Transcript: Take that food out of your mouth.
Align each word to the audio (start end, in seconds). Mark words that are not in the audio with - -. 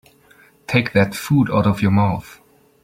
Take 0.65 0.93
that 0.93 1.13
food 1.13 1.51
out 1.53 1.67
of 1.67 1.83
your 1.83 1.91
mouth. 1.91 2.41